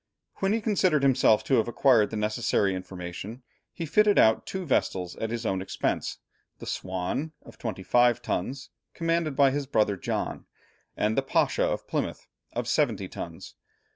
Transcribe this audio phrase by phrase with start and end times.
[0.37, 5.15] When he considered himself to have acquired the necessary information, he fitted out two vessels
[5.17, 6.17] at his own expense:
[6.57, 10.47] the Swan, of twenty five tons, commanded by his brother John,
[10.97, 13.53] and the Pasha of Plymouth, of seventy tons.